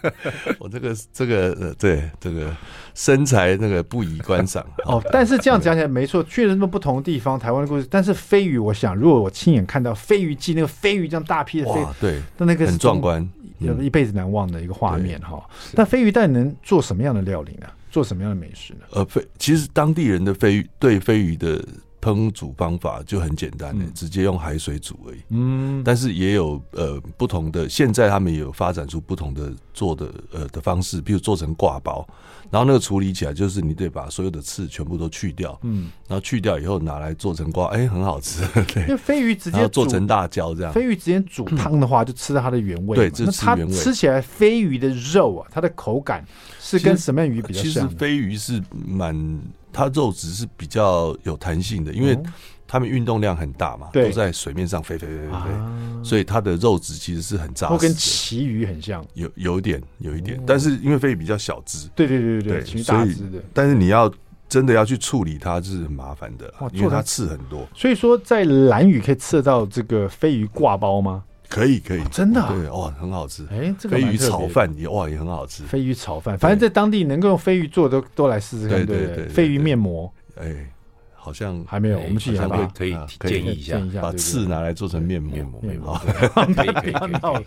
[0.58, 2.50] 我这个这个呃，对这个
[2.94, 4.64] 身材那个不宜观赏。
[4.86, 7.86] 哦，但是这样讲起来没错，确实那么不同的地方，台湾的故事。
[7.90, 13.28] 但是飞鱼，我想如果我亲眼看到飞鱼季那个飞鱼这样大批的飞，对，那那个很壮观，
[13.58, 15.38] 有一辈子难忘的一个画面哈。
[15.72, 17.66] 那飞鱼到底能做什么样的料理呢？
[17.90, 18.80] 做什么样的美食呢？
[18.92, 21.62] 呃，飞其实当地人的飞鱼对飞鱼的
[22.00, 25.20] 烹煮方法就很简单直接用海水煮而已。
[25.28, 32.06] 嗯，但是也有呃不同的，现在他们也有发展出不同的做的呃的方式，比如做成挂包，
[32.50, 38.46] 然后那个处理起来就是你得把所有的刺全部都去掉，嗯，然后去掉以后拿来做成挂，哎、欸，很好吃。
[38.72, 42.96] 对，因为飞鱼直接做成辣椒这样，飞鱼直接煮汤的话，就吃到它的原味。
[42.96, 43.72] 对，这吃原味。
[43.72, 46.24] 吃起来飞鱼的肉啊，它的口感。
[46.62, 47.72] 是跟什么样鱼比较像？
[47.72, 49.12] 其实飞鱼是蛮，
[49.72, 52.18] 它肉质是比较有弹性的，因为
[52.66, 57.78] 它们运动量很大嘛，都在水面上飞飞飞飞飞，所以它的肉质其实是很扎实。
[57.78, 63.16] 跟旗鱼很像，有有一点有一点，但是因为飞鱼比较小只，对对对对对，所以
[63.52, 64.12] 但是你要
[64.48, 67.66] 真的要去处理它，是很麻烦的，因为它刺很多。
[67.74, 71.24] 所以说，在蓝鱼可以吃得到这个飞鱼挂包吗？
[71.50, 73.44] 可以可以，真的对哇，很好吃。
[73.50, 75.64] 哎，这个飞鱼炒饭也哇也很好吃。
[75.64, 78.86] 飞鱼炒饭，反正在当地能够用飞鱼做的都都来试试看。
[78.86, 80.70] 对对对，飞鱼面膜，哎，
[81.22, 85.60] 好像还没有，我们去一下吧，可以建议一下，把刺拿来做成面膜。
[85.60, 85.94] 面膜，
[86.56, 87.46] 可以可以 可以。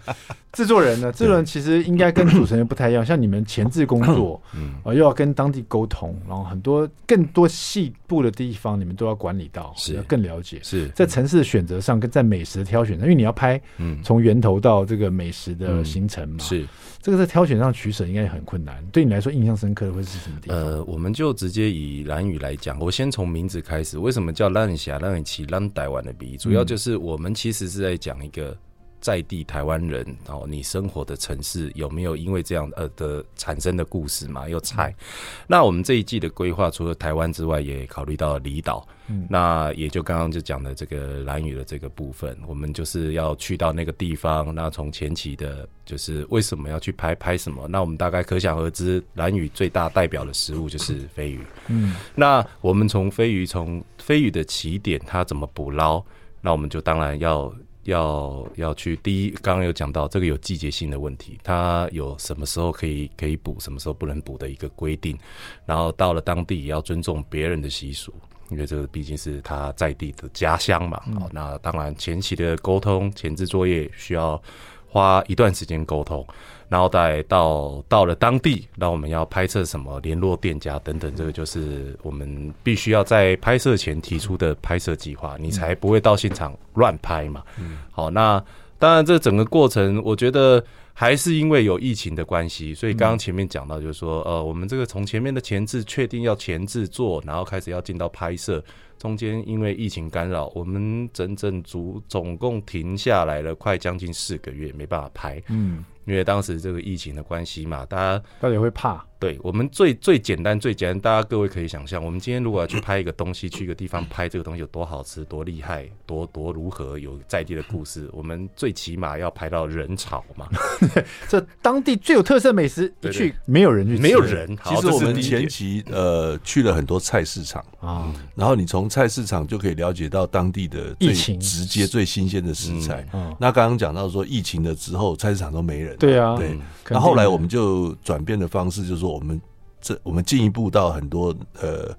[0.51, 1.11] 制作人呢？
[1.11, 10.59] 制作人其实应该跟主持人不太一样，像你们前置工作，嗯，又要跟当地沟通，然后很多更多细部的地方，你们都要管理到，是要更了解。
[10.61, 16.63] 是在城市的选择上，跟在美食的挑选上，因为你要拍，嗯，从源头到这个美食的行程嘛，是
[17.01, 18.85] 这个在挑选上取舍应该很困难。
[18.91, 20.57] 对你来说，印象深刻的会是什么地方？
[20.57, 23.97] 呃，我们就直接以蓝宇来讲，我先从名字开始。
[23.97, 26.37] 为什么叫兰屿峡、兰屿旗、兰台湾的比？
[26.37, 28.55] 主要就是我们其实是在讲一个。
[29.03, 34.47] 在地台湾人，然后你生活的城市有没有因为这样呃的产生的故事嘛？
[34.47, 35.05] 又菜，嗯、
[35.45, 38.87] 那我们这一季的规划除了台湾之外，也考虑到了离岛。
[39.09, 44.55] 嗯，那也就刚刚就讲的这个蓝屿的这个部分，我们就是要去到那个地方。
[44.55, 47.67] 那从前期的，就是为什么要去拍拍什么？
[47.67, 51.41] 那我们大概可想而知，蓝屿最大代表的食物就是飞鱼。
[51.67, 56.01] 嗯，那我们从飞鱼从飞鱼的起点，它怎么捕捞？
[56.39, 57.53] 那我们就当然要。
[57.83, 65.17] 要要去第一，刚刚有讲到这个有季节性的问题，它有什么时候可以可以补，什么时候不能补的一个规定。
[65.65, 68.13] 然后到了当地也要尊重别人的习俗，
[68.49, 71.01] 因为这个毕竟是他在地的家乡嘛。
[71.19, 74.41] 好，那当然前期的沟通、前置作业需要
[74.87, 76.25] 花一段时间沟通，
[76.73, 87.43] 然后再到到了当地，那我们要拍摄什么，联络店家等等，这个就是我们必须要在拍摄前提出的拍摄计划，你才不会到现场乱拍嘛。
[87.59, 88.43] 嗯，好，那
[88.79, 90.63] 当然这整个过程，我觉得。
[90.95, 98.63] 还是因为有疫情的关系，所以刚刚前面讲到，就是说，呃，我们这个从前面的前置确定要前置做，然后开始要进到拍摄，
[98.99, 105.41] 中间因为疫情干扰，我们整整足总共停下来了快将近四个月，没办法拍。
[105.47, 109.03] 嗯，因为当时这个疫情的关系嘛，大家大家会怕。
[109.19, 120.49] 对我们最最简单最简单，大家各位可以想象，我们今天如果要去拍一个东西，去一个地方拍这个东西有多好吃、多厉害、多多如何有在地的故事，我们最起码要拍到人潮嘛。
[121.29, 124.57] 这当地最有特色美食，一去没有人去，没有人。
[124.65, 133.07] 其实我们前期呃去了很多菜市场啊，然后你从菜市场就可以了解到当地的最直接、最新鲜的食材。
[133.39, 135.92] 那刚刚讲到说疫情了之后，菜市场都没人。
[135.97, 136.57] 对啊，对。
[136.89, 139.11] 那后来我们就转变的方式，就是说。
[139.13, 139.41] 我们
[139.81, 141.95] 这我们进一步到很多呃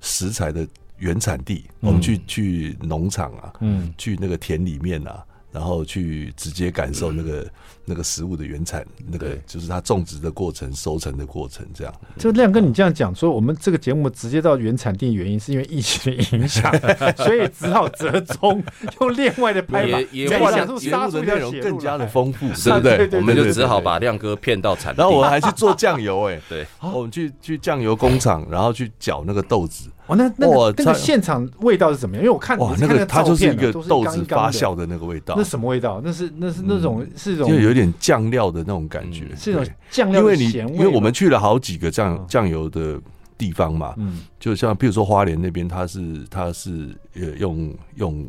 [0.00, 5.22] 食材的原产地，我们去去农场啊，嗯，去那个田里面啊，
[5.56, 7.46] 然后去直接感受那个。
[7.88, 11.94] 那个食物的原产，那个就是它种植的过程、收成的过程，这样。
[12.18, 16.74] 就亮哥，你这样讲说，我们这个节目直接到原产地，原因是因为疫情的影响，
[17.16, 18.60] 所以只好折中
[19.00, 23.20] 用另外的拍法，也把节目的内容更加的丰富， 对不对？
[23.20, 29.88] 我们就只好把亮哥骗到产地，然后我们还去做酱油，哎， 对，我们去去酱油工厂，然后去搅那个豆子。
[30.06, 32.24] 哦，那那个那个现场味道是怎么样？
[32.24, 35.34] 因为我看哇，那个它就是一个豆子发酵的那个味道。
[35.36, 36.00] 那什么味道？
[36.04, 40.20] 那是那是那种是一种就有点酱料的那种感觉，是一种酱料。
[40.20, 43.00] 因为你因为我们去了好几个酱酱油的
[43.36, 48.26] 地方嘛，嗯，就像比如说花莲那边，它是它是呃用用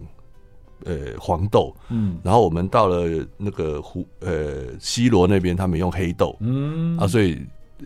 [0.86, 7.40] 呃黄豆，嗯，然后我们到了那个湖呃西罗那边，他们用黑豆，嗯啊，所以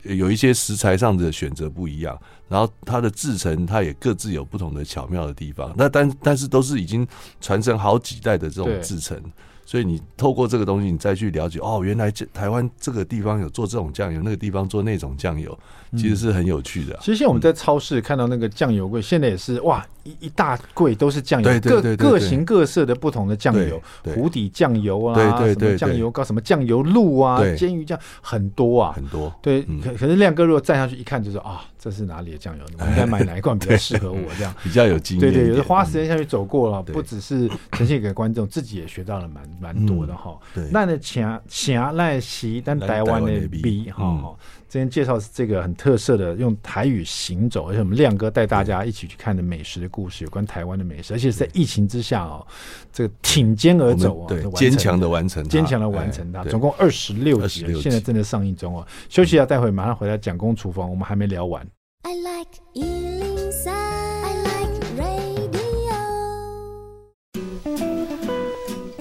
[0.03, 5.73] 有一些食材上的选择不一样，然后它的制成它也各自有不同的巧妙的地方。
[5.77, 7.07] 那但但是都是已经
[7.39, 9.21] 传承好几代的这种制成。
[9.63, 15.57] 所以你透过这个东西，你再去了解哦，原来这台湾这个地方有做这种酱油，那个地方做那种酱油，
[15.91, 17.01] 其实是很有趣的、啊嗯。
[17.01, 23.81] 其实现在我们在超市看到那个酱油柜，现在也是哇，一一大柜都是酱油，各各型各色的不同的酱油，
[24.15, 29.33] 湖底酱油啊，对对对，酱油膏什么酱油露啊，煎鱼酱很多啊，很多。
[29.41, 31.61] 对，可可是亮哥如果站上去一看，就是啊。
[31.83, 32.63] 这是哪里的酱油？
[32.77, 34.21] 我 应该买哪一罐比较适合我？
[34.37, 35.33] 这样 比较有经验。
[35.33, 40.37] 对对，有的花时间下去走过了，不只是呈现给观众， 自己也学到了蛮蛮多的哈。
[40.53, 44.35] 对，那的强强赖西，但台湾的 B 哈，
[44.71, 52.47] 今天介绍是这个很特色的用台语行走，而且我们亮哥带大家一起去看的美食的故事，有关台湾的美食，而且是在疫情之下哦，
[52.89, 58.87] 这个挺肩而走啊，对，坚强的完成，坚强的完成它，总共二十六集，现在正在上映中哦。
[59.09, 61.67] 休息一下，待会马上回来讲公厨房，我们还没聊完。
[62.03, 63.20] I like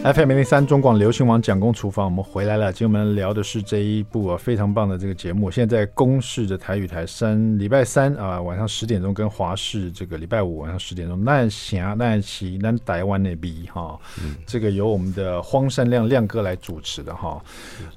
[0.02, 2.72] FM 零零三中广流行网蒋公厨房，我们回来了。
[2.72, 5.50] 今天我们聊的是这一部啊非常棒的这个节目。
[5.50, 11.22] 现在在公视的台语台三礼拜三啊晚上十点钟，跟华视这个礼拜五晚上十点钟。
[11.22, 14.00] 那行那起那台湾那边哈，
[14.46, 17.38] 这个由我们的荒山亮亮哥来主持的哈。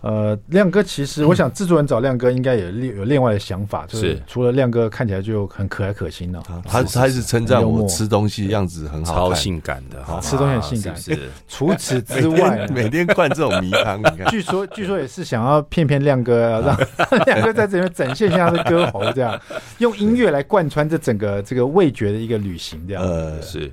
[0.02, 10.94] 呃，亮哥其实我想制作人找亮哥应该也另有另外的想法，就是除了亮哥看起来就很可爱可亲呢，他他是称赞我吃东西样子很好，超性感的哈，吃东西很性感。
[10.98, 11.93] 是除此。
[12.02, 14.28] 之外，每天灌这种迷汤，你看。
[14.32, 16.78] 据说，据说也是想要骗骗亮哥，让
[17.26, 19.40] 亮哥在这边展现一下他的歌喉，这样
[19.80, 23.04] 用音乐来贯穿这整个这个味觉的一个旅行，这样。
[23.04, 23.72] 呃，是，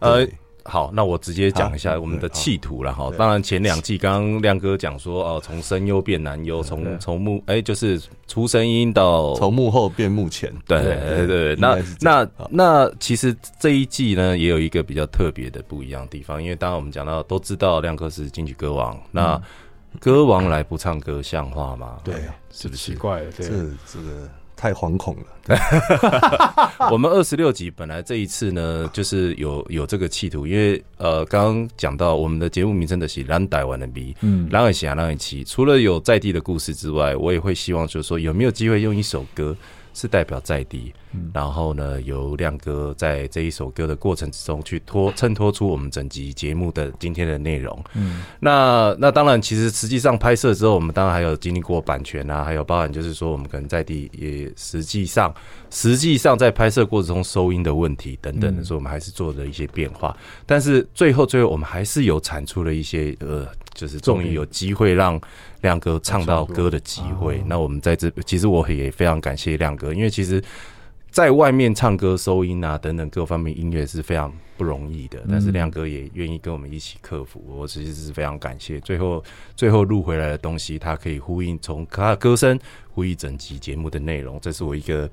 [0.00, 0.26] 呃。
[0.64, 3.10] 好，那我直接讲一下我们的企图了哈。
[3.18, 10.52] 当然前两季刚刚亮哥讲说哦，从声优变男优，从从幕哎就是出声音到从幕后变幕前。
[10.66, 19.40] 对对对，那那那其实这一季呢也有一个比较特别的不一样的地方，因为当然我们讲到都知道亮哥是金曲歌王，那
[19.98, 21.98] 歌王来不唱歌像话吗？
[22.04, 22.14] 对，
[22.50, 23.32] 是不是奇怪了？
[23.32, 23.52] 对，这
[23.86, 24.28] 这个。
[24.62, 25.58] 太惶恐了。
[26.92, 39.56] 我们二十六集本来这一次呢，就是有有这个企图，因为呃，刚刚讲到我们的节目名称的是《蓝带湾的 B》，嗯，蓝耳峡蓝耳七，除了有在地的故事之外，我也会希望就是说有没有机会用一首歌
[39.94, 47.84] 是代表在地，嗯、然后呢，由亮哥在这一首歌的过程之中去托 衬托出我们整集节目的今天的内容。
[47.94, 55.34] 嗯，那那当然，其实实际上拍摄之后，我们当然还有经历过版权啊，还有包含就是说我们可能在地也实际上
[55.70, 60.16] 实际上在拍摄过程中收音的问题等等的时候，我们还是做了一些变化。
[60.18, 65.20] 嗯、但是最后最后，我们还是有产出了一些呃，就是终于有机会让
[65.60, 67.42] 亮哥唱到歌的机会。
[67.46, 70.42] 那我们在这，其实我也非常感谢亮哥，因为其实。
[71.12, 78.80] 在外面唱歌、收音啊等等各方面音乐是非常不容易的，但是亮哥也愿意跟我们一起克服，我其实是非常感谢。
[78.80, 79.22] 最后，
[79.54, 82.58] 最后录回来的东西，它可以呼应从他的歌声
[82.92, 85.08] 呼应整集节目的内容，这是我一个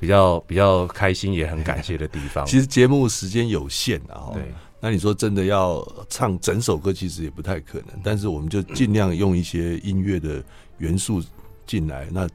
[0.00, 2.44] 比较比较开心也很感谢的地方。
[2.44, 4.42] 其实节目时间有限啊，对，
[4.80, 10.42] 那你说真的要唱整首歌，其实也不太可能，但是我们就尽量用一些音乐的
[10.78, 11.22] 元素
[11.64, 12.28] 进来，那。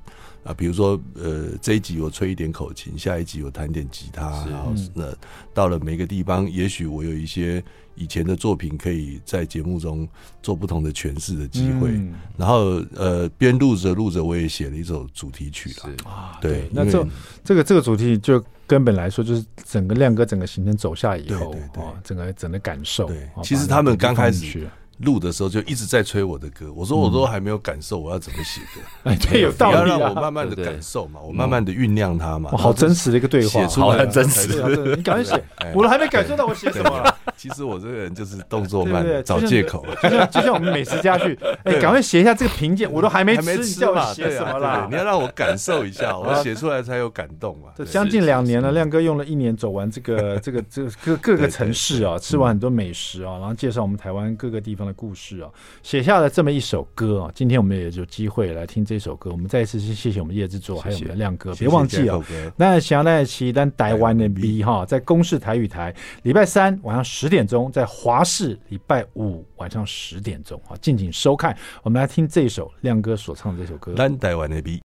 [0.43, 5.13] 啊，比如说，呃，这一集我吹一点口琴，下一集我弹点吉他，然后那
[5.53, 7.63] 到了每个地方，也许我有一些
[7.93, 10.07] 以前的作品可以在节目中
[10.41, 11.91] 做不同的诠释的机会。
[11.91, 16.09] 嗯、然后，呃，边录着录着，我也写了一首主题曲了。
[16.09, 17.07] 啊，对，那这
[17.43, 23.05] 这个这个主题就根本来说，就是整个亮哥整个行程走下以后，对对对，整个整个感受。
[23.05, 24.67] 对，其实他们刚开始。
[25.01, 28.81] 录的时候就一直在催我的歌，我说我都还没有感受，我要怎么写歌？
[29.11, 32.51] 哎，对，有道理，要让我慢慢的感受嘛，我慢慢的酝酿它嘛。
[32.51, 34.47] 好真实的一个对话，写出来很真实。
[34.95, 35.43] 你赶快写，
[35.73, 37.15] 我都还没感受到我写什么。
[37.35, 39.85] 其实我这个人就是动作慢，找借口。
[40.03, 44.87] 就像就像 我们美食家去，哎，赶快写一下这个评鉴，我都还没吃，你叫我写什么啦？
[44.89, 47.69] 你要让我感受一下，我写出来才有感动嘛。
[47.75, 55.49] 这将近两年了，亮哥用了一年走完这个这个这个各各个城市啊，吃完很多美食啊，然后介绍我们台湾各个地方的故事啊。
[55.83, 57.31] 写下了这么一首歌啊！
[57.33, 59.31] 今天我们也有机会来听这首歌。
[59.31, 61.53] 我们再一次谢谢我们叶制作，还有我们的亮哥。
[61.55, 62.23] 别忘记哦，
[62.55, 71.57] 那想来期单台湾的 B 哈，在公视台语台，礼拜三晚上十点钟，在华视礼拜五晚上十点钟啊，敬请收看。
[71.83, 74.79] 我们来听这首亮哥所唱的这首歌，咱台湾的 B。